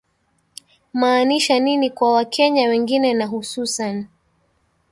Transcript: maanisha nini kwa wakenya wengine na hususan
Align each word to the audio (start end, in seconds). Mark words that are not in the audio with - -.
maanisha 0.93 1.59
nini 1.59 1.89
kwa 1.89 2.13
wakenya 2.13 2.69
wengine 2.69 3.13
na 3.13 3.25
hususan 3.25 4.07